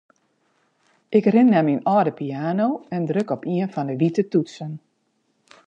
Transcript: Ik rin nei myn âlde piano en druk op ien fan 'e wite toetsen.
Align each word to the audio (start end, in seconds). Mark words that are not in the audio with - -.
Ik 1.17 1.25
rin 1.33 1.49
nei 1.51 1.63
myn 1.65 1.85
âlde 1.95 2.13
piano 2.19 2.67
en 2.95 3.03
druk 3.09 3.29
op 3.35 3.41
ien 3.55 3.73
fan 3.73 3.89
'e 3.91 3.95
wite 4.01 4.23
toetsen. 4.31 4.71